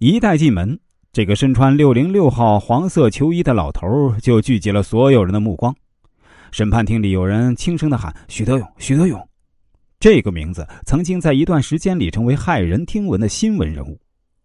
[0.00, 0.78] 一带进门，
[1.12, 5.74] 这个身穿六零六号黄色球衣的老头就聚集了所有人的目光。
[6.52, 9.28] 审判厅里有人轻声的喊：“许德勇，许德勇。”
[9.98, 13.98] 这个名字曾经在一段时间里成为骇人听闻的新闻人物。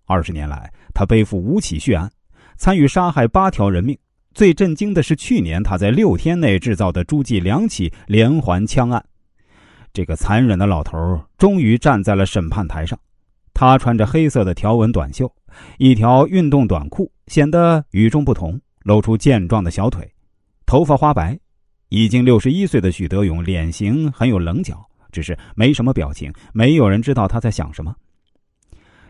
[0.08, 2.12] 二十年来，他背负五起血案，
[2.58, 3.96] 参与杀害八条人命。
[4.34, 9.06] 最震惊的是，去年他在六天内制造的诸暨两起连环枪案。
[9.94, 10.98] 这个残忍的老头
[11.38, 12.98] 终于站在了审判台上。
[13.66, 15.34] 他穿着黑色的条纹短袖，
[15.78, 20.06] 一条运动短裤，显得与众不同，露出健壮的小腿，
[20.66, 21.40] 头发花白。
[21.88, 27.96] 已经六十一岁的许德勇脸型很有棱角，只是没什么表情，没有人知道他在想什么。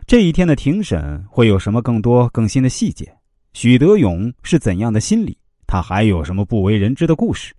[0.06, 3.12] 这一天的庭审会有什么更多更新的细节？
[3.54, 5.36] 许德勇是怎样的心理？
[5.66, 7.52] 他还有什么不为人知的故事？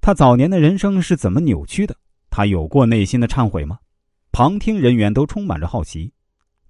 [0.00, 1.94] 他早年的人生是怎么扭曲的？
[2.30, 3.78] 他有过内心的忏悔吗？
[4.32, 6.10] 旁听人员都充满着好奇。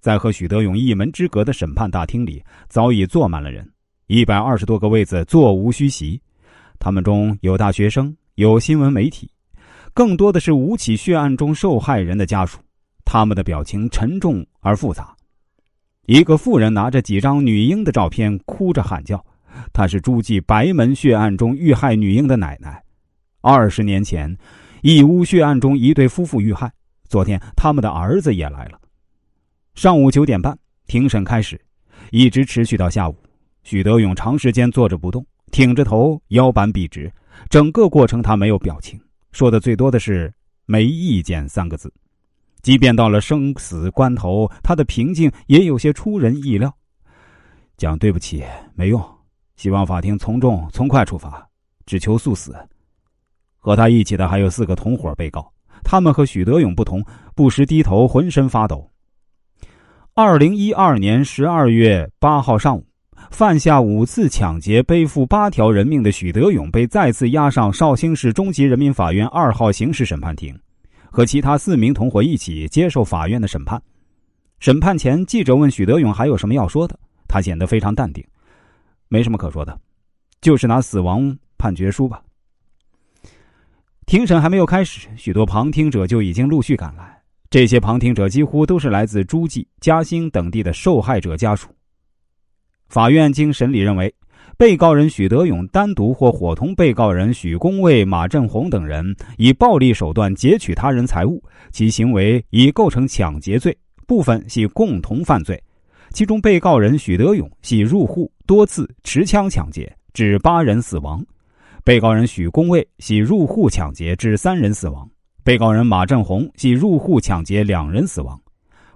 [0.05, 3.67] 在和许德勇一门之隔的审判大厅里，早已坐满了人，
[4.05, 6.21] 一百二十多个位子座无虚席。
[6.77, 9.27] 他们中有大学生，有新闻媒体，
[9.95, 12.59] 更多的是五起血案中受害人的家属。
[13.03, 15.11] 他们的表情沉重而复杂。
[16.05, 19.25] 一个妇人拿着几张女婴的照片，哭着喊叫
[19.73, 22.79] ：“她是诸暨白门血案中遇害女婴的奶奶。
[23.41, 24.37] 二十年前，
[24.83, 26.71] 义乌血案中一对夫妇遇害。
[27.09, 28.79] 昨天，他们的儿子也来了。”
[29.75, 31.59] 上午九点半，庭审开始，
[32.09, 33.15] 一直持续到下午。
[33.63, 35.23] 许德勇长时间坐着不动。
[35.51, 37.11] 挺着头，腰板笔直，
[37.49, 38.99] 整个过程他没有表情，
[39.31, 40.33] 说的最多的是
[40.65, 41.93] “没意见”三个字。
[42.61, 46.73] 即便到了生死关头，他的平静也有些出人意料。
[47.77, 49.01] 讲对不起没用，
[49.55, 51.47] 希望法庭从重从快处罚，
[51.85, 52.55] 只求速死。
[53.57, 55.49] 和他一起的还有四个同伙被告，
[55.83, 57.03] 他们和许德勇不同，
[57.35, 58.89] 不时低头，浑身发抖。
[60.17, 62.87] 二零一二年十二月八号上午。
[63.31, 70.57] 犯下五次抢劫、背负八条人命的许德勇被再次押上绍兴市中级人民法院二号刑事审判庭，
[71.11, 73.81] 和其他四名同伙一起接受法院的审判。
[74.61, 76.97] 审判前，记者问许德勇还有什么要说的，
[77.27, 78.25] 他显得非常淡定，
[79.09, 79.77] 没什么可说的，
[80.39, 82.21] 就是拿死亡判决书吧。
[84.05, 87.21] 庭审还没有开始，许多旁听者就已经陆续赶来，
[87.55, 91.69] 这些旁听者几乎都是来自诸暨、嘉兴等地的受害者家属。
[92.89, 94.13] 法院经审理认为，
[94.57, 103.73] 被告人许德勇单独或伙同被告人许公卫、马振宏等人以暴力手段劫取他人财物，其行为已构成抢劫罪，
[104.05, 105.57] 部分系共同犯罪。
[106.09, 111.23] 其中，被告人许德勇系入户多次持枪抢劫，致八人死亡；
[111.85, 115.07] 被告人许公卫系入户抢劫，致三人死亡；
[115.45, 118.41] 被告人马振宏系入户抢劫，两人死亡。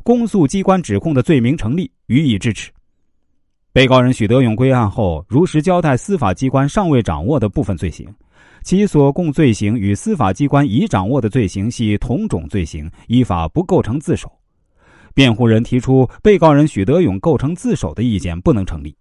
[0.01, 2.71] 公诉机关指控的罪名成立，予以支持。
[3.71, 8.07] 被告人许德勇归案后，如实交代司法机关尚未掌握的部分罪行，
[8.63, 14.27] 其所供罪行与司法机关已掌握的罪行系同种罪行，依法不构成自首。
[15.13, 18.95] 辩护人提出被告人许德勇构成自首的意见不能成立。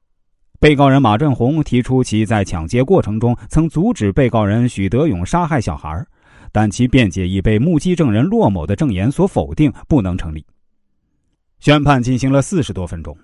[0.61, 6.05] 被告人马振宏提出其在抢劫过程中曾阻止被告人许德勇杀害小孩，
[6.53, 10.45] 但其辩解已被目击证人骆某的证言所否定，不能成立。
[11.61, 13.17] 宣判进行了四十多分钟。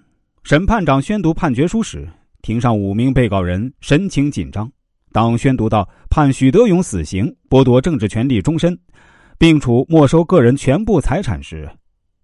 [0.43, 2.07] 审判长宣读判决书时，
[2.43, 4.71] 庭上五名被告人神情紧张。
[5.12, 8.77] 当宣读到判许德勇死刑、剥夺政治权利终身，
[9.39, 11.71] 并处没收个人全部财产时，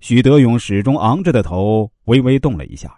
[0.00, 2.92] 许德勇始终昂着的头微微动了一下，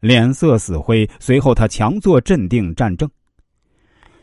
[0.00, 1.08] 脸色死灰。
[1.18, 3.10] 随后，他强作镇定，站正。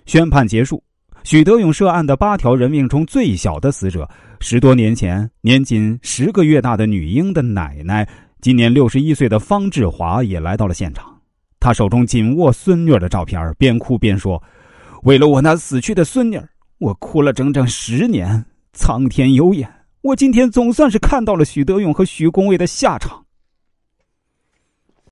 [0.06, 0.82] 宣判结束。
[1.26, 4.08] 许德勇涉案的八条人命中最小的死者，
[4.40, 8.08] 十多年前年仅十个月大的女婴的奶奶。
[8.42, 11.20] 今年六十一岁的方志华也来到了现场，
[11.60, 14.42] 他手中紧握孙女的照片，边哭边说
[15.02, 16.40] ：“为了我那死去的孙女，
[16.78, 18.46] 我哭了整整十年。
[18.74, 19.68] 苍天有眼，
[20.02, 23.20] 我今天总算是看到了许德勇和许公卫的下场。”